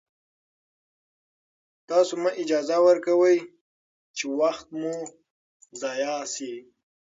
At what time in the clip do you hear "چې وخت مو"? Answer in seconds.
4.17-4.93